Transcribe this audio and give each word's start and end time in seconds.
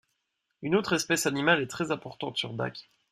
Une 0.63 0.75
autre 0.75 0.93
espèce 0.93 1.27
animal 1.27 1.61
est 1.61 1.67
très 1.67 1.91
importante 1.91 2.35
sur 2.35 2.53
Dac. 2.55 2.89